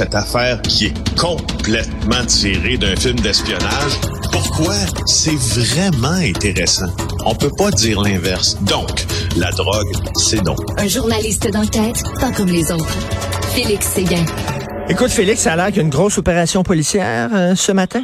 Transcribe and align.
cette 0.00 0.14
affaire 0.14 0.62
qui 0.62 0.86
est 0.86 1.18
complètement 1.20 2.24
tirée 2.24 2.78
d'un 2.78 2.96
film 2.96 3.20
d'espionnage. 3.20 4.00
Pourquoi? 4.32 4.72
C'est 5.04 5.36
vraiment 5.36 6.16
intéressant? 6.24 6.88
On 7.26 7.34
peut 7.34 7.50
pas 7.54 7.70
dire 7.70 8.00
l'inverse. 8.00 8.56
Donc, 8.64 8.88
la 9.36 9.50
drogue, 9.50 9.92
c'est 10.14 10.42
non. 10.42 10.56
Un 10.78 10.88
journaliste 10.88 11.52
d'enquête, 11.52 12.02
pas 12.18 12.32
comme 12.32 12.48
les 12.48 12.72
autres. 12.72 12.96
Félix 13.54 13.88
Séguin. 13.88 14.24
Écoute, 14.88 15.10
Félix, 15.10 15.42
ça 15.42 15.52
a 15.52 15.56
l'air 15.56 15.66
qu'il 15.66 15.76
y 15.76 15.80
a 15.80 15.82
une 15.82 15.90
grosse 15.90 16.16
opération 16.16 16.62
policière 16.62 17.28
euh, 17.34 17.54
ce 17.54 17.72
matin. 17.72 18.02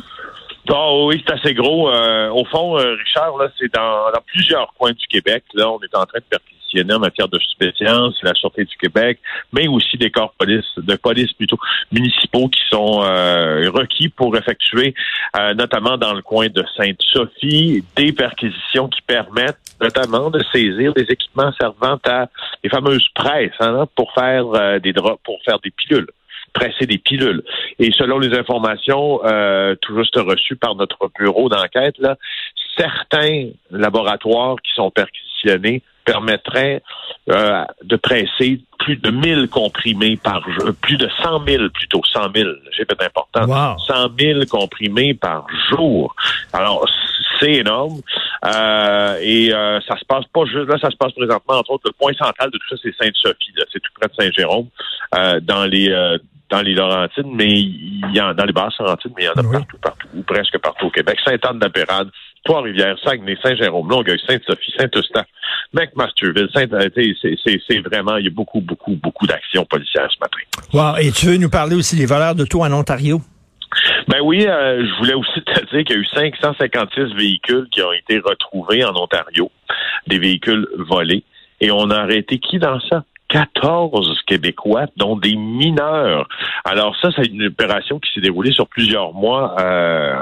Oh, 0.68 1.06
oui, 1.08 1.24
c'est 1.26 1.32
assez 1.32 1.54
gros. 1.54 1.88
Euh, 1.88 2.28
au 2.28 2.44
fond, 2.44 2.76
euh, 2.76 2.94
Richard, 3.06 3.38
là, 3.38 3.48
c'est 3.58 3.72
dans, 3.72 4.12
dans, 4.12 4.20
plusieurs 4.26 4.74
coins 4.78 4.92
du 4.92 5.06
Québec. 5.06 5.44
Là, 5.54 5.70
on 5.70 5.78
est 5.80 5.96
en 5.96 6.04
train 6.04 6.18
de 6.18 6.36
en 6.82 6.98
matière 6.98 7.29
de 7.29 7.38
stupéfiants, 7.38 8.11
la 8.22 8.34
Sûreté 8.34 8.64
du 8.64 8.76
Québec, 8.76 9.18
mais 9.52 9.68
aussi 9.68 9.96
des 9.96 10.11
corps 10.11 10.32
police, 10.38 10.64
de 10.76 10.96
police 10.96 11.32
plutôt 11.32 11.58
municipaux 11.93 12.48
qui 12.48 12.61
sont 12.70 13.02
euh, 13.02 13.71
requis 13.71 14.08
pour 14.08 14.36
effectuer, 14.36 14.94
notamment 15.57 15.96
dans 15.96 16.14
le 16.14 16.22
coin 16.22 16.49
de 16.49 16.64
Sainte-Sophie, 16.76 17.85
des 17.96 18.12
perquisitions 18.12 18.89
qui 18.89 19.02
permettent 19.02 19.58
notamment 19.80 20.30
de 20.30 20.43
saisir 20.52 20.94
des 20.94 21.07
équipements 21.08 21.52
servant 21.61 21.99
à 22.07 22.29
les 22.62 22.71
fameuses 22.71 23.07
presses 23.14 23.52
hein, 23.61 23.86
pour 23.94 24.13
faire 24.13 24.80
des 24.80 24.93
drops, 24.93 25.21
pour 25.24 25.38
faire 25.44 25.58
des 25.61 25.71
pilules 25.71 26.07
presser 26.57 26.86
des 26.86 26.99
pilules. 26.99 27.43
Et 27.79 27.90
selon 27.93 28.18
les 28.18 28.36
informations 28.36 29.21
euh, 29.24 29.74
tout 29.80 29.96
juste 29.99 30.16
reçues 30.16 30.57
par 30.57 30.74
notre 30.74 31.11
bureau 31.18 31.49
d'enquête, 31.49 31.96
certains 32.77 33.50
laboratoires 33.70 34.56
qui 34.62 34.72
sont 34.74 34.91
perquisitionnés 34.91 35.83
permettraient 36.06 36.83
euh, 37.28 37.64
de 37.83 37.96
presser 37.96 38.60
plus 38.78 38.96
de 38.96 39.10
1000 39.10 39.48
comprimés 39.48 40.16
par 40.16 40.41
jour, 40.50 40.70
plus 40.80 40.96
de 40.96 41.08
100 41.22 41.44
000 41.44 41.69
plutôt, 41.70 42.00
100 42.05 42.32
000, 42.34 42.50
j'ai 42.70 42.84
fait 42.84 43.02
important, 43.02 43.77
100 43.86 44.08
000 44.19 44.41
comprimés 44.48 45.12
par 45.12 45.46
jour. 45.68 46.14
Alors, 46.52 46.86
c'est 47.40 47.54
énorme. 47.54 48.00
Euh, 48.44 49.18
et 49.20 49.52
euh, 49.52 49.80
ça 49.88 49.96
se 49.98 50.04
passe 50.04 50.24
pas 50.32 50.44
juste 50.44 50.68
là, 50.68 50.78
ça 50.80 50.90
se 50.90 50.96
passe 50.96 51.12
présentement, 51.12 51.58
entre 51.58 51.72
autres, 51.72 51.84
le 51.86 51.92
point 51.92 52.12
central 52.14 52.50
de 52.50 52.58
tout 52.58 52.68
ça, 52.70 52.76
c'est 52.82 52.94
Sainte-Sophie. 52.96 53.52
C'est 53.72 53.80
tout 53.80 53.92
près 53.98 54.08
de 54.08 54.14
Saint-Jérôme, 54.14 54.68
euh, 55.14 55.41
dans 55.41 55.64
les 55.64 55.92
dans 56.48 56.62
les 56.62 56.74
Laurentides, 56.74 57.26
mais 57.26 57.50
il 57.50 58.10
y 58.12 58.20
en 58.20 58.32
dans 58.32 58.44
les 58.44 58.52
basses 58.52 58.78
Laurentides, 58.78 59.12
mais 59.16 59.24
il 59.24 59.26
y 59.26 59.28
en 59.28 59.32
a 59.32 59.52
partout, 59.52 59.78
partout, 59.78 60.06
ou 60.14 60.22
presque 60.22 60.58
partout 60.58 60.86
au 60.86 60.91
Québec. 60.91 61.18
Sainte-Anne-de-Pérade, 61.24 62.08
Trois-Rivières, 62.47 62.97
Saguenay, 63.05 63.36
Saint-Jérôme, 63.42 63.91
Longueuil, 63.91 64.20
Sainte-Sophie, 64.27 64.72
Saint-Eustache, 64.78 65.27
McMasterville, 65.72 66.48
Saint 66.55 66.66
c'est 67.69 67.78
vraiment, 67.80 68.16
il 68.16 68.25
y 68.25 68.28
a 68.28 68.30
beaucoup, 68.30 68.61
beaucoup, 68.61 68.94
beaucoup 68.94 69.27
d'actions 69.27 69.64
policières 69.64 70.08
ce 70.11 70.19
matin. 70.20 70.38
Wow. 70.72 70.97
Et 70.98 71.11
tu 71.11 71.27
veux 71.27 71.36
nous 71.36 71.50
parler 71.50 71.75
aussi 71.75 71.97
des 71.97 72.06
voleurs 72.06 72.36
d'auto 72.36 72.62
en 72.62 72.72
Ontario? 72.72 73.20
Ben 74.08 74.20
oui, 74.22 74.47
euh, 74.47 74.86
je 74.86 74.98
voulais 74.98 75.14
aussi 75.14 75.42
te 75.44 75.75
dire 75.75 75.84
qu'il 75.84 75.97
y 75.97 75.98
a 75.98 76.03
eu 76.03 76.06
556 76.06 77.14
véhicules 77.16 77.66
qui 77.72 77.83
ont 77.83 77.92
été 77.92 78.19
retrouvés 78.19 78.84
en 78.84 78.94
Ontario, 78.94 79.50
des 80.06 80.19
véhicules 80.19 80.69
volés. 80.88 81.25
Et 81.60 81.72
on 81.72 81.91
a 81.91 81.97
arrêté 81.97 82.38
qui 82.38 82.58
dans 82.58 82.78
ça? 82.81 83.05
14 83.28 84.22
Québécois, 84.27 84.86
dont 84.96 85.16
des 85.16 85.36
mineurs. 85.36 86.28
Alors 86.64 86.96
ça, 87.00 87.08
c'est 87.16 87.27
une 87.27 87.46
opération 87.46 87.98
qui 87.98 88.10
s'est 88.12 88.20
déroulée 88.20 88.52
sur 88.52 88.66
plusieurs 88.69 89.12
mois 89.12 89.55
euh, 89.60 90.14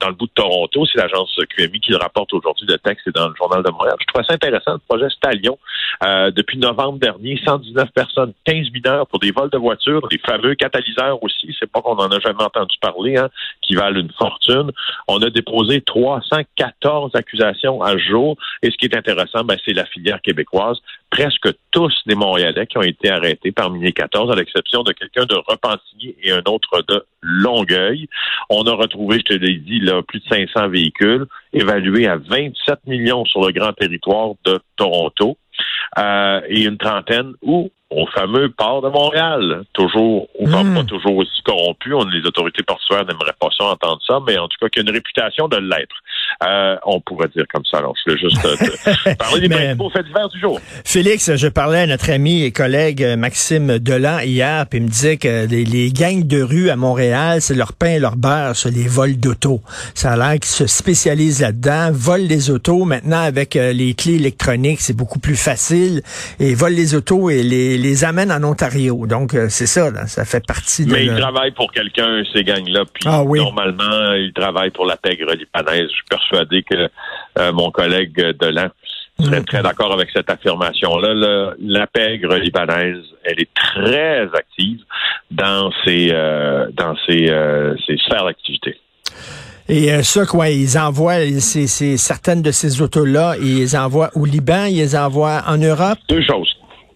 dans 0.00 0.08
le 0.08 0.14
bout 0.14 0.26
de 0.26 0.32
Toronto. 0.32 0.84
C'est 0.86 0.98
l'agence 0.98 1.38
QMI 1.56 1.80
qui 1.80 1.90
le 1.90 1.98
rapporte 1.98 2.32
aujourd'hui. 2.32 2.66
Le 2.66 2.78
texte 2.78 3.08
dans 3.14 3.28
le 3.28 3.34
Journal 3.34 3.62
de 3.62 3.70
Montréal. 3.70 3.96
Je 4.00 4.06
trouve 4.06 4.24
ça 4.26 4.34
intéressant, 4.34 4.72
le 4.72 4.78
projet 4.88 5.08
Stallion. 5.10 5.58
Euh, 6.04 6.30
depuis 6.30 6.58
novembre 6.58 6.98
dernier, 6.98 7.40
119 7.44 7.90
personnes, 7.92 8.32
15 8.44 8.70
mineurs 8.72 9.06
pour 9.06 9.18
des 9.18 9.30
vols 9.30 9.50
de 9.50 9.58
voitures, 9.58 10.06
des 10.08 10.18
fameux 10.18 10.54
catalyseurs 10.54 11.22
aussi. 11.22 11.54
C'est 11.58 11.70
pas 11.70 11.80
qu'on 11.82 11.96
en 11.96 12.10
a 12.10 12.20
jamais 12.20 12.42
entendu 12.42 12.76
parler, 12.80 13.16
hein, 13.16 13.28
qui 13.62 13.74
valent 13.74 14.00
une 14.00 14.12
fortune. 14.12 14.70
On 15.08 15.18
a 15.22 15.30
déposé 15.30 15.80
314 15.82 17.12
accusations 17.14 17.82
à 17.82 17.96
jour. 17.96 18.36
Et 18.62 18.70
ce 18.70 18.76
qui 18.76 18.86
est 18.86 18.96
intéressant, 18.96 19.44
ben, 19.44 19.56
c'est 19.64 19.72
la 19.72 19.84
filière 19.86 20.20
québécoise. 20.22 20.78
Presque 21.14 21.48
tous 21.70 21.94
des 22.06 22.16
Montréalais 22.16 22.66
qui 22.66 22.76
ont 22.76 22.82
été 22.82 23.08
arrêtés 23.08 23.52
parmi 23.52 23.80
les 23.80 23.92
14, 23.92 24.32
à 24.32 24.34
l'exception 24.34 24.82
de 24.82 24.92
quelqu'un 24.92 25.26
de 25.26 25.36
Repentigny 25.36 26.16
et 26.20 26.32
un 26.32 26.42
autre 26.48 26.82
de 26.88 27.04
Longueuil. 27.22 28.08
On 28.50 28.64
a 28.64 28.72
retrouvé, 28.72 29.18
je 29.20 29.22
te 29.22 29.32
l'ai 29.34 29.58
dit, 29.58 29.80
plus 30.08 30.18
de 30.18 30.24
500 30.28 30.70
véhicules 30.70 31.26
évalués 31.52 32.08
à 32.08 32.16
27 32.16 32.80
millions 32.88 33.24
sur 33.26 33.46
le 33.46 33.52
grand 33.52 33.72
territoire 33.74 34.30
de 34.44 34.58
Toronto. 34.74 35.38
Euh, 35.98 36.40
et 36.48 36.64
une 36.64 36.78
trentaine 36.78 37.34
où 37.42 37.70
au 37.94 38.06
fameux 38.08 38.50
port 38.50 38.82
de 38.82 38.88
Montréal. 38.88 39.64
Toujours, 39.72 40.28
ou 40.38 40.48
hmm. 40.48 40.74
pas 40.74 40.84
toujours 40.84 41.16
aussi 41.16 41.42
corrompu. 41.44 41.94
On, 41.94 42.04
les 42.04 42.26
autorités 42.26 42.62
portuaires 42.62 43.04
n'aimeraient 43.06 43.36
pas 43.38 43.48
ça 43.56 43.64
entendre 43.64 44.00
ça, 44.06 44.18
mais 44.26 44.36
en 44.38 44.48
tout 44.48 44.56
cas, 44.60 44.68
qu'il 44.68 44.82
y 44.82 44.86
a 44.86 44.90
une 44.90 44.94
réputation 44.94 45.48
de 45.48 45.56
l'être. 45.56 45.94
Euh, 46.44 46.76
on 46.84 47.00
pourrait 47.00 47.28
dire 47.34 47.44
comme 47.52 47.64
ça. 47.70 47.78
Alors, 47.78 47.94
je 47.96 48.10
voulais 48.10 48.20
juste 48.20 48.44
euh, 48.44 49.14
parler 49.18 49.40
des 49.40 49.54
principaux 49.54 49.90
faits 49.90 50.06
divers 50.06 50.28
du 50.28 50.40
jour. 50.40 50.60
Félix, 50.84 51.34
je 51.36 51.48
parlais 51.48 51.80
à 51.80 51.86
notre 51.86 52.10
ami 52.10 52.42
et 52.42 52.50
collègue 52.50 53.02
euh, 53.02 53.16
Maxime 53.16 53.78
Delan 53.78 54.18
hier, 54.20 54.66
puis 54.66 54.78
il 54.78 54.84
me 54.84 54.88
disait 54.88 55.16
que 55.16 55.46
les, 55.46 55.92
gangs 55.92 56.26
de 56.26 56.42
rue 56.42 56.70
à 56.70 56.76
Montréal, 56.76 57.40
c'est 57.40 57.54
leur 57.54 57.72
pain 57.72 57.90
et 57.90 57.98
leur 57.98 58.16
beurre, 58.16 58.56
c'est 58.56 58.70
les 58.70 58.88
vols 58.88 59.16
d'auto. 59.16 59.60
Ça 59.94 60.12
a 60.12 60.16
l'air 60.16 60.32
qu'ils 60.34 60.46
se 60.46 60.66
spécialisent 60.66 61.40
là-dedans, 61.40 61.90
volent 61.92 62.26
les 62.26 62.50
autos. 62.50 62.84
Maintenant, 62.84 63.22
avec 63.22 63.54
les 63.54 63.94
clés 63.94 64.14
électroniques, 64.14 64.80
c'est 64.80 64.96
beaucoup 64.96 65.20
plus 65.20 65.36
facile. 65.36 66.02
Et 66.40 66.54
volent 66.54 66.74
les 66.74 66.94
autos 66.94 67.30
et 67.30 67.42
les 67.42 67.78
les 67.84 68.04
amène 68.04 68.32
en 68.32 68.42
Ontario. 68.42 69.06
Donc, 69.06 69.34
euh, 69.34 69.46
c'est 69.48 69.66
ça, 69.66 70.06
ça 70.06 70.24
fait 70.24 70.44
partie 70.44 70.86
de... 70.86 70.92
Mais 70.92 71.06
ils 71.06 71.16
travaillent 71.16 71.52
pour 71.52 71.70
quelqu'un, 71.70 72.22
ces 72.32 72.42
gangs-là, 72.42 72.84
puis 72.92 73.04
ah 73.06 73.22
normalement, 73.24 74.12
ils 74.14 74.32
travaillent 74.34 74.70
pour 74.70 74.86
la 74.86 74.96
pègre 74.96 75.32
libanaise. 75.32 75.88
Je 75.90 75.94
suis 75.94 76.04
persuadé 76.08 76.62
que 76.62 76.88
euh, 77.38 77.52
mon 77.52 77.70
collègue 77.70 78.14
Delan 78.40 78.68
serait 79.20 79.42
très 79.42 79.62
d'accord 79.62 79.92
avec 79.92 80.08
cette 80.12 80.28
affirmation-là. 80.28 81.54
La 81.60 81.86
pègre 81.86 82.34
libanaise, 82.36 83.04
elle 83.22 83.40
est 83.40 83.54
très 83.54 84.22
active 84.34 84.80
dans 85.30 85.70
ses, 85.84 86.08
euh, 86.10 86.66
dans 86.72 86.96
ses, 87.06 87.30
ses 87.86 87.96
sphères 87.98 88.24
d'activité. 88.24 88.78
Et 89.68 90.02
ça, 90.02 90.26
quoi, 90.26 90.50
ils 90.50 90.76
envoient 90.76 91.20
certaines 91.38 92.42
de 92.42 92.50
ces 92.50 92.82
autos-là, 92.82 93.36
ils 93.40 93.58
les 93.58 93.76
envoient 93.76 94.10
au 94.14 94.24
Liban, 94.26 94.64
ils 94.64 94.76
les 94.76 94.96
envoient 94.96 95.42
en 95.46 95.56
Europe? 95.56 95.98
Deux 96.08 96.22
choses. 96.22 96.54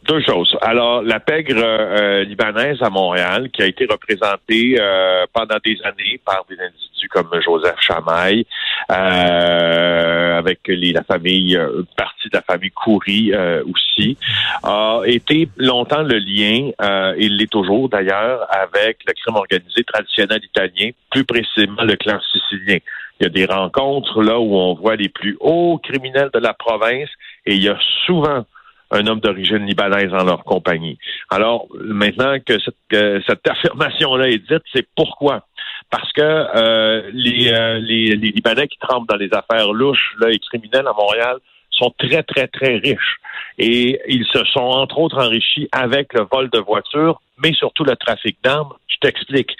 Deux 0.08 0.22
choses. 0.22 0.56
Alors, 0.62 1.02
la 1.02 1.20
pègre 1.20 1.62
euh, 1.62 2.24
libanaise 2.24 2.78
à 2.80 2.88
Montréal, 2.88 3.50
qui 3.50 3.60
a 3.60 3.66
été 3.66 3.84
représentée 3.84 4.78
euh, 4.80 5.26
pendant 5.34 5.58
des 5.62 5.78
années 5.84 6.18
par 6.24 6.46
des 6.48 6.54
individus 6.54 7.08
comme 7.10 7.28
Joseph 7.44 7.78
Chamaille, 7.78 8.46
euh, 8.90 10.38
avec 10.38 10.60
les, 10.66 10.92
la 10.92 11.02
famille, 11.02 11.54
une 11.56 11.84
partie 11.94 12.30
de 12.30 12.38
la 12.38 12.40
famille 12.40 12.70
Coury 12.70 13.32
aussi, 13.70 14.16
a 14.62 15.02
été 15.04 15.50
longtemps 15.58 16.02
le 16.02 16.16
lien, 16.16 16.70
et 17.14 17.26
il 17.26 17.36
l'est 17.36 17.50
toujours 17.50 17.90
d'ailleurs, 17.90 18.46
avec 18.50 19.00
le 19.06 19.12
crime 19.12 19.36
organisé 19.36 19.84
traditionnel 19.84 20.40
italien, 20.42 20.90
plus 21.10 21.24
précisément 21.24 21.82
le 21.82 21.96
clan 21.96 22.18
sicilien. 22.32 22.78
Il 23.20 23.24
y 23.24 23.26
a 23.26 23.30
des 23.30 23.44
rencontres 23.44 24.22
là 24.22 24.38
où 24.38 24.56
on 24.56 24.74
voit 24.74 24.96
les 24.96 25.10
plus 25.10 25.36
hauts 25.40 25.78
criminels 25.82 26.30
de 26.32 26.38
la 26.38 26.54
province 26.54 27.10
et 27.44 27.56
il 27.56 27.62
y 27.62 27.68
a 27.68 27.76
souvent 28.06 28.46
un 28.90 29.06
homme 29.06 29.20
d'origine 29.20 29.66
libanaise 29.66 30.12
en 30.12 30.24
leur 30.24 30.44
compagnie. 30.44 30.98
Alors, 31.30 31.66
maintenant 31.78 32.38
que 32.44 32.58
cette, 32.58 33.48
affirmation-là 33.48 34.28
est 34.28 34.38
dite, 34.50 34.62
c'est 34.72 34.86
pourquoi? 34.96 35.44
Parce 35.90 36.10
que 36.12 36.22
euh, 36.22 37.10
les, 37.12 37.52
euh, 37.52 37.78
les, 37.78 38.16
Libanais 38.16 38.68
qui 38.68 38.78
trempent 38.78 39.08
dans 39.08 39.16
les 39.16 39.30
affaires 39.32 39.72
louches 39.72 40.14
là, 40.20 40.30
et 40.30 40.38
criminelles 40.38 40.86
à 40.86 40.92
Montréal 40.92 41.36
sont 41.70 41.94
très, 41.98 42.22
très, 42.22 42.48
très 42.48 42.76
riches. 42.76 43.16
Et 43.58 44.00
ils 44.08 44.26
se 44.26 44.44
sont, 44.46 44.60
entre 44.60 44.98
autres, 44.98 45.18
enrichis 45.18 45.68
avec 45.72 46.12
le 46.14 46.26
vol 46.30 46.50
de 46.50 46.58
voitures, 46.58 47.20
mais 47.42 47.52
surtout 47.52 47.84
le 47.84 47.96
trafic 47.96 48.38
d'armes. 48.42 48.72
Je 48.88 48.96
t'explique. 49.00 49.56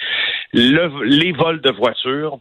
Le, 0.53 1.05
les 1.05 1.33
vols 1.33 1.61
de 1.61 1.71
voitures, 1.71 2.39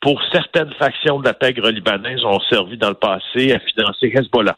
pour 0.00 0.22
certaines 0.32 0.72
factions 0.74 1.18
de 1.18 1.24
la 1.24 1.34
pègre 1.34 1.70
libanaise, 1.70 2.24
ont 2.24 2.40
servi 2.48 2.76
dans 2.76 2.88
le 2.88 2.94
passé 2.94 3.52
à 3.52 3.58
financer 3.60 4.12
Hezbollah. 4.14 4.56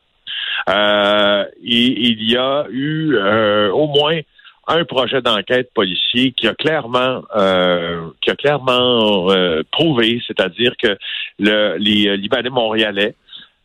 Euh, 0.69 1.45
il 1.63 2.31
y 2.31 2.37
a 2.37 2.67
eu 2.71 3.15
euh, 3.17 3.71
au 3.73 3.87
moins 3.87 4.19
un 4.67 4.85
projet 4.85 5.21
d'enquête 5.21 5.71
policier 5.75 6.33
qui 6.33 6.47
a 6.47 6.55
clairement 6.55 7.23
euh, 7.35 8.11
qui 8.21 8.31
a 8.31 8.37
clairement 8.37 9.27
prouvé, 9.73 10.23
c'est-à-dire 10.27 10.75
que 10.81 10.97
le, 11.39 11.77
les 11.79 12.17
Libanais 12.17 12.51
montréalais 12.51 13.15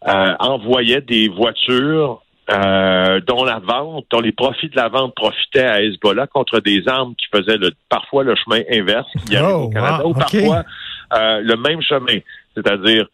envoyaient 0.02 1.02
des 1.02 1.28
voitures 1.28 2.22
dont 2.48 3.44
la 3.44 3.60
vente, 3.60 4.06
dont 4.10 4.20
les 4.20 4.32
profits 4.32 4.70
de 4.70 4.76
la 4.76 4.88
vente 4.88 5.14
profitaient 5.16 5.66
à 5.66 5.82
Hezbollah 5.82 6.28
contre 6.28 6.60
des 6.60 6.88
armes 6.88 7.16
qui 7.16 7.26
faisaient 7.36 7.58
le, 7.58 7.72
parfois 7.90 8.24
le 8.24 8.36
chemin 8.36 8.62
inverse 8.72 9.08
qui 9.28 9.36
arrive 9.36 9.56
au 9.56 9.64
oh, 9.64 9.70
Canada, 9.70 10.08
ou 10.08 10.14
parfois 10.14 10.64
le 11.12 11.56
même 11.56 11.82
chemin, 11.82 12.20
c'est-à-dire 12.56 13.08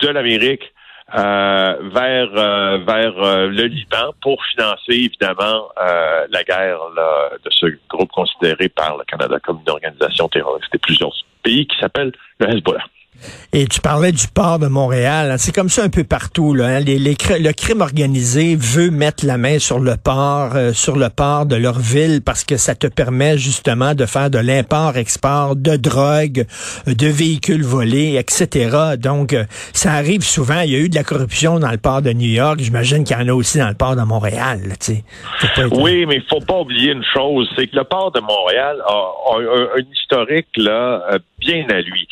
de 0.00 0.08
l'Amérique 0.08 0.71
euh, 1.14 1.76
vers 1.92 2.30
euh, 2.34 2.78
vers 2.86 3.22
euh, 3.22 3.48
le 3.48 3.64
Liban 3.64 4.14
pour 4.22 4.42
financer 4.46 4.92
évidemment 4.92 5.68
la 6.30 6.42
guerre 6.44 6.78
de 7.44 7.50
ce 7.50 7.66
groupe 7.88 8.10
considéré 8.10 8.68
par 8.68 8.96
le 8.96 9.04
Canada 9.04 9.38
comme 9.42 9.60
une 9.60 9.70
organisation 9.70 10.28
terroriste 10.28 10.74
et 10.74 10.78
plusieurs 10.78 11.12
pays 11.42 11.66
qui 11.66 11.78
s'appelle 11.78 12.12
le 12.38 12.48
Hezbollah. 12.48 12.84
Et 13.52 13.66
tu 13.66 13.80
parlais 13.80 14.12
du 14.12 14.26
port 14.28 14.58
de 14.58 14.66
Montréal. 14.66 15.34
C'est 15.38 15.54
comme 15.54 15.68
ça 15.68 15.82
un 15.82 15.88
peu 15.88 16.04
partout. 16.04 16.54
Là, 16.54 16.78
hein. 16.78 16.80
le 16.80 17.52
crime 17.52 17.80
organisé 17.80 18.56
veut 18.56 18.90
mettre 18.90 19.26
la 19.26 19.38
main 19.38 19.58
sur 19.58 19.78
le 19.78 19.96
port, 19.96 20.54
euh, 20.54 20.72
sur 20.72 20.96
le 20.96 21.08
port 21.08 21.46
de 21.46 21.56
leur 21.56 21.78
ville 21.78 22.22
parce 22.22 22.44
que 22.44 22.56
ça 22.56 22.74
te 22.74 22.86
permet 22.86 23.38
justement 23.38 23.94
de 23.94 24.06
faire 24.06 24.30
de 24.30 24.38
l'import-export 24.38 25.56
de 25.56 25.76
drogue, 25.76 26.46
euh, 26.88 26.94
de 26.94 27.06
véhicules 27.06 27.62
volés, 27.62 28.16
etc. 28.16 28.96
Donc, 28.98 29.32
euh, 29.32 29.44
ça 29.72 29.92
arrive 29.92 30.22
souvent. 30.22 30.60
Il 30.60 30.70
y 30.70 30.76
a 30.76 30.78
eu 30.78 30.88
de 30.88 30.94
la 30.94 31.04
corruption 31.04 31.58
dans 31.58 31.70
le 31.70 31.78
port 31.78 32.02
de 32.02 32.12
New 32.12 32.30
York. 32.30 32.60
J'imagine 32.60 33.04
qu'il 33.04 33.16
y 33.16 33.20
en 33.20 33.28
a 33.28 33.32
aussi 33.32 33.58
dans 33.58 33.68
le 33.68 33.74
port 33.74 33.96
de 33.96 34.02
Montréal. 34.02 34.60
Oui, 35.72 36.06
mais 36.06 36.16
il 36.16 36.24
faut 36.28 36.44
pas 36.44 36.60
oublier 36.60 36.92
une 36.92 37.04
chose, 37.14 37.48
c'est 37.56 37.66
que 37.66 37.76
le 37.76 37.84
port 37.84 38.12
de 38.12 38.20
Montréal 38.20 38.78
a, 38.86 39.36
un, 39.36 39.92
historique 39.92 40.48
là 40.56 41.18
bien 41.38 41.66
à 41.68 41.80
lui. 41.80 42.06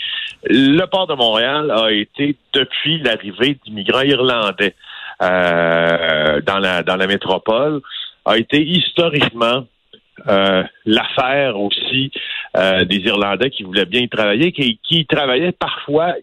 Le 0.45 0.85
port 0.87 1.00
de 1.07 1.15
Montréal 1.15 1.71
a 1.71 1.91
été, 1.91 2.37
depuis 2.53 2.99
l'arrivée 3.01 3.59
d'immigrants 3.65 4.03
irlandais 4.03 4.75
euh, 5.23 6.41
dans, 6.41 6.59
la, 6.59 7.07
métropole, 7.07 7.81
a 8.25 8.39
été 8.39 8.63
historiquement 8.63 9.67
euh, 10.29 10.63
l'affaire 10.85 11.59
aussi 11.59 12.11
euh, 12.57 12.85
des 12.85 12.99
Irlandais 12.99 13.51
qui 13.51 13.63
voulaient 13.63 13.87
bien 13.87 14.01
y 14.03 14.09
travailler, 14.09 14.53
qui, 14.53 14.79
qui 14.87 15.07
travaillaient 15.07 15.53
parfois 15.53 16.15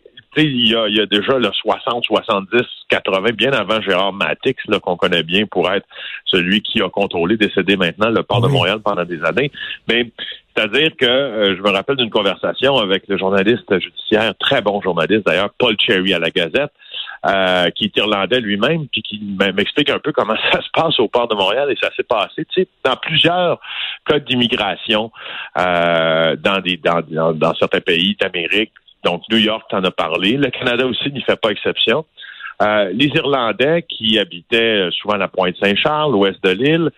il 0.43 0.69
y, 0.69 0.75
a, 0.75 0.87
il 0.87 0.95
y 0.95 1.01
a 1.01 1.05
déjà 1.05 1.37
le 1.37 1.51
60, 1.51 2.03
70, 2.05 2.61
80, 2.89 3.31
bien 3.33 3.51
avant 3.51 3.81
Gérard 3.81 4.13
Matix, 4.13 4.61
qu'on 4.81 4.95
connaît 4.95 5.23
bien 5.23 5.45
pour 5.45 5.71
être 5.71 5.85
celui 6.25 6.61
qui 6.61 6.81
a 6.81 6.89
contrôlé, 6.89 7.37
décédé 7.37 7.77
maintenant, 7.77 8.09
le 8.09 8.23
port 8.23 8.41
de 8.41 8.47
Montréal 8.47 8.79
pendant 8.83 9.05
des 9.05 9.23
années. 9.23 9.51
Mais 9.87 10.11
c'est-à-dire 10.55 10.91
que 10.97 11.05
euh, 11.05 11.55
je 11.55 11.61
me 11.61 11.69
rappelle 11.69 11.97
d'une 11.97 12.09
conversation 12.09 12.77
avec 12.77 13.07
le 13.07 13.17
journaliste 13.17 13.79
judiciaire, 13.79 14.33
très 14.39 14.61
bon 14.61 14.81
journaliste 14.81 15.25
d'ailleurs, 15.25 15.51
Paul 15.57 15.75
Cherry 15.79 16.13
à 16.13 16.19
la 16.19 16.31
Gazette, 16.31 16.71
euh, 17.25 17.69
qui 17.71 17.85
est 17.85 17.97
irlandais 17.97 18.39
lui-même, 18.39 18.87
puis 18.87 19.01
qui 19.01 19.21
m'explique 19.53 19.89
un 19.89 19.99
peu 19.99 20.11
comment 20.11 20.35
ça 20.51 20.61
se 20.61 20.69
passe 20.73 20.99
au 20.99 21.07
port 21.07 21.27
de 21.27 21.35
Montréal 21.35 21.71
et 21.71 21.77
ça 21.81 21.91
s'est 21.95 22.03
passé, 22.03 22.45
tu 22.45 22.61
sais, 22.61 22.67
dans 22.83 22.95
plusieurs 22.95 23.59
cas 24.05 24.19
d'immigration 24.19 25.11
euh, 25.59 26.35
dans 26.37 26.59
des 26.59 26.77
dans, 26.77 27.01
dans, 27.33 27.53
certains 27.55 27.81
pays 27.81 28.15
d'Amérique. 28.19 28.71
Donc 29.03 29.21
New 29.29 29.37
York 29.37 29.63
t'en 29.69 29.83
a 29.83 29.91
parlé, 29.91 30.33
le 30.37 30.49
Canada 30.49 30.85
aussi 30.85 31.11
n'y 31.11 31.21
fait 31.21 31.39
pas 31.39 31.49
exception. 31.49 32.05
les 32.61 33.07
Irlandais 33.15 33.85
qui 33.87 34.19
habitaient 34.19 34.89
souvent 34.91 35.15
à 35.15 35.17
la 35.17 35.27
Pointe 35.27 35.55
Saint-Charles, 35.61 36.11
l'ouest 36.11 36.43
de 36.43 36.51
l'île, 36.51 36.91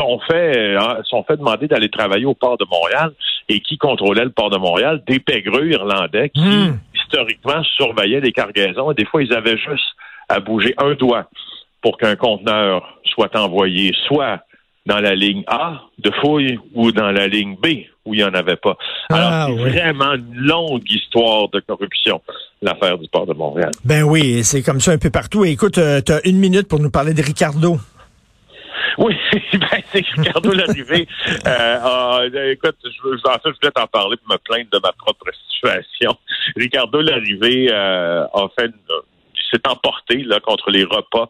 sont 0.00 0.20
fait, 0.20 0.76
euh, 0.76 1.02
sont 1.04 1.22
fait 1.24 1.36
demander 1.36 1.68
d'aller 1.68 1.88
travailler 1.88 2.24
au 2.24 2.34
port 2.34 2.56
de 2.56 2.64
Montréal. 2.70 3.12
Et 3.48 3.60
qui 3.60 3.78
contrôlait 3.78 4.24
le 4.24 4.30
port 4.30 4.50
de 4.50 4.58
Montréal? 4.58 5.02
Des 5.06 5.18
pégreux 5.18 5.66
irlandais 5.66 6.30
qui, 6.30 6.40
hmm. 6.40 6.78
historiquement, 6.94 7.62
surveillaient 7.76 8.20
les 8.20 8.32
cargaisons. 8.32 8.92
Et 8.92 8.94
des 8.94 9.04
fois, 9.04 9.22
ils 9.22 9.32
avaient 9.34 9.58
juste 9.58 9.96
à 10.28 10.40
bouger 10.40 10.74
un 10.78 10.94
doigt 10.94 11.28
pour 11.82 11.96
qu'un 11.96 12.16
conteneur 12.16 12.98
soit 13.04 13.34
envoyé 13.36 13.92
soit 14.06 14.40
dans 14.86 14.98
la 14.98 15.14
ligne 15.14 15.44
A 15.46 15.82
de 15.98 16.10
fouille 16.20 16.58
ou 16.74 16.92
dans 16.92 17.10
la 17.10 17.26
ligne 17.26 17.56
B 17.56 17.66
où 18.04 18.14
il 18.14 18.18
n'y 18.18 18.24
en 18.24 18.34
avait 18.34 18.56
pas. 18.56 18.76
Alors, 19.10 19.28
ah, 19.30 19.46
c'est 19.48 19.70
vraiment 19.70 20.14
une 20.14 20.34
longue 20.34 20.90
histoire 20.90 21.48
de 21.50 21.60
corruption, 21.60 22.20
l'affaire 22.62 22.98
du 22.98 23.08
port 23.08 23.26
de 23.26 23.34
Montréal. 23.34 23.70
Ben 23.84 24.02
oui, 24.02 24.42
c'est 24.42 24.62
comme 24.62 24.80
ça 24.80 24.92
un 24.92 24.98
peu 24.98 25.10
partout. 25.10 25.44
écoute, 25.44 25.78
euh, 25.78 26.00
tu 26.00 26.12
as 26.12 26.26
une 26.26 26.38
minute 26.38 26.66
pour 26.66 26.80
nous 26.80 26.90
parler 26.90 27.14
de 27.14 27.22
Ricardo. 27.22 27.78
Oui, 28.98 29.14
ben, 29.52 29.82
c'est 29.92 30.04
Ricardo 30.16 30.52
Larrivé. 30.52 31.06
Euh, 31.46 32.52
écoute, 32.52 32.76
je, 32.84 33.28
en 33.28 33.32
fait, 33.34 33.40
je 33.44 33.60
voulais 33.60 33.72
t'en 33.74 33.86
parler 33.86 34.16
pour 34.16 34.34
me 34.34 34.38
plaindre 34.38 34.68
de 34.72 34.78
ma 34.82 34.92
propre 34.92 35.26
situation. 35.50 36.16
Ricardo 36.56 37.00
Larrivé 37.00 37.68
euh, 37.70 38.24
a 38.24 38.48
fait 38.58 38.70
s'est 39.50 39.66
emporté 39.68 40.22
là 40.22 40.40
contre 40.40 40.70
les 40.70 40.84
repas 40.84 41.28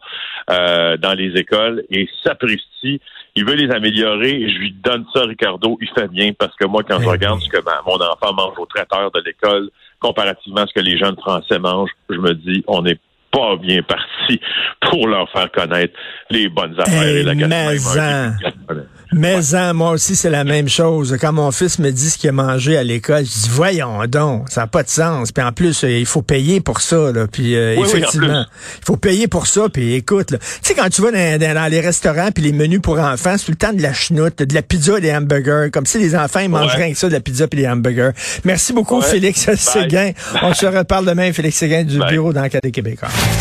euh, 0.49 0.97
dans 0.97 1.13
les 1.13 1.39
écoles 1.39 1.83
et 1.89 2.07
s'apprécie. 2.23 3.01
Il 3.35 3.45
veut 3.45 3.55
les 3.55 3.71
améliorer. 3.71 4.49
Je 4.49 4.57
lui 4.59 4.73
donne 4.83 5.05
ça, 5.13 5.21
Ricardo. 5.21 5.77
Il 5.81 5.89
fait 5.89 6.07
bien 6.09 6.31
parce 6.37 6.55
que 6.55 6.65
moi, 6.65 6.83
quand 6.87 6.99
je 6.99 7.05
ben 7.05 7.11
regarde 7.11 7.41
ce 7.41 7.49
que 7.49 7.57
mon 7.85 7.95
enfant 7.95 8.33
mange 8.33 8.57
au 8.57 8.65
traiteur 8.65 9.11
de 9.11 9.21
l'école, 9.25 9.69
comparativement 9.99 10.61
à 10.61 10.67
ce 10.67 10.73
que 10.73 10.81
les 10.81 10.97
jeunes 10.97 11.17
Français 11.17 11.59
mangent, 11.59 11.91
je 12.09 12.17
me 12.17 12.33
dis, 12.33 12.63
on 12.67 12.85
est 12.85 12.99
pas 13.31 13.55
bien 13.55 13.81
parti 13.83 14.41
pour 14.81 15.07
leur 15.07 15.29
faire 15.31 15.51
connaître 15.51 15.93
les 16.29 16.49
bonnes 16.49 16.75
affaires 16.79 17.03
et 17.03 17.23
la 17.23 17.35
gastronomie. 17.35 18.83
Mais 19.13 19.53
hein, 19.55 19.73
moi 19.73 19.91
aussi, 19.91 20.15
c'est 20.15 20.29
la 20.29 20.43
même 20.43 20.69
chose. 20.69 21.17
Quand 21.19 21.33
mon 21.33 21.51
fils 21.51 21.79
me 21.79 21.91
dit 21.91 22.09
ce 22.09 22.17
qu'il 22.17 22.29
a 22.29 22.33
mangé 22.33 22.77
à 22.77 22.83
l'école, 22.83 23.25
je 23.25 23.43
dis, 23.43 23.49
voyons 23.49 24.05
donc, 24.07 24.49
ça 24.49 24.61
n'a 24.61 24.67
pas 24.67 24.83
de 24.83 24.89
sens. 24.89 25.31
Puis 25.31 25.43
en 25.43 25.51
plus, 25.51 25.83
euh, 25.83 25.89
il 25.89 26.05
faut 26.05 26.21
payer 26.21 26.61
pour 26.61 26.81
ça. 26.81 27.11
Là. 27.11 27.27
Puis 27.27 27.55
euh, 27.55 27.75
effectivement, 27.77 28.45
il 28.79 28.85
faut 28.85 28.95
payer 28.95 29.27
pour 29.27 29.47
ça. 29.47 29.67
Puis 29.69 29.93
écoute, 29.95 30.27
tu 30.29 30.37
sais, 30.61 30.73
quand 30.73 30.89
tu 30.89 31.01
vas 31.01 31.11
dans, 31.11 31.71
les 31.71 31.81
restaurants, 31.81 32.31
puis 32.31 32.43
les 32.43 32.53
menus 32.53 32.81
pour 32.81 32.99
enfants, 32.99 33.35
c'est 33.37 33.45
tout 33.45 33.51
le 33.51 33.57
temps 33.57 33.73
de 33.73 33.81
la 33.81 33.93
chenoute, 33.93 34.41
de 34.41 34.53
la 34.53 34.61
pizza 34.61 34.97
et 34.97 35.01
des 35.01 35.13
hamburgers. 35.13 35.69
Comme 35.71 35.85
si 35.85 35.99
les 35.99 36.15
enfants 36.15 36.39
ils 36.39 36.49
mangeraient 36.49 36.91
que 36.91 36.97
ça, 36.97 37.07
de 37.07 37.13
la 37.13 37.19
pizza 37.19 37.45
et 37.51 37.55
des 37.55 37.67
hamburgers. 37.67 38.11
Merci 38.45 38.71
beaucoup, 38.71 39.01
Félix 39.01 39.53
Séguin. 39.55 40.11
On 40.41 40.53
se 40.53 40.65
reparle 40.65 41.05
demain, 41.05 41.33
Félix 41.33 41.57
Séguin 41.57 41.83
du 41.83 41.99
bureau 41.99 42.31
d'enquête 42.31 42.63
des 42.63 42.71
Québécois. 42.71 43.09